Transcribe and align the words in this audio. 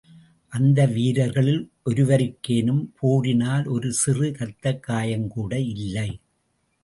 அந்த 0.53 0.85
வீரர்களில் 0.85 1.59
ஒருவருக்கேனும் 1.85 2.81
போரினால் 2.99 3.65
ஒரு 3.65 3.93
சிறு 3.93 4.27
இரத்தக் 4.29 4.83
காயம்கூட 4.87 5.53
இல்லை. 5.67 6.09